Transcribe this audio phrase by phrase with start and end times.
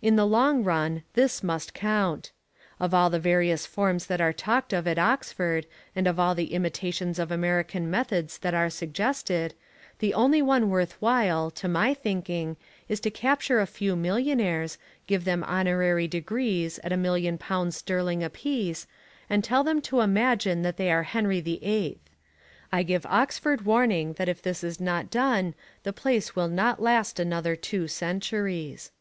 [0.00, 2.30] In the long run this must count.
[2.78, 6.52] Of all the various reforms that are talked of at Oxford, and of all the
[6.54, 9.54] imitations of American methods that are suggested,
[9.98, 12.56] the only one worth while, to my thinking,
[12.88, 18.22] is to capture a few millionaires, give them honorary degrees at a million pounds sterling
[18.22, 18.86] apiece,
[19.28, 22.08] and tell them to imagine that they are Henry the Eighth.
[22.70, 27.18] I give Oxford warning that if this is not done the place will not last
[27.18, 28.92] another two centuries.